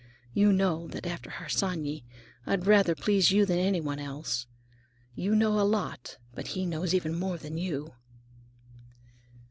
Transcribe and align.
You 0.33 0.51
know 0.51 0.87
that 0.87 1.05
after 1.05 1.29
Harsanyi 1.29 2.03
I'd 2.47 2.65
rather 2.65 2.95
please 2.95 3.29
you 3.29 3.45
than 3.45 3.59
anyone 3.59 3.99
else. 3.99 4.47
You 5.13 5.35
know 5.35 5.59
a 5.59 5.61
lot, 5.61 6.17
but 6.33 6.47
he 6.57 6.65
knows 6.65 6.95
even 6.95 7.13
more 7.13 7.37
than 7.37 7.59
you." 7.59 7.93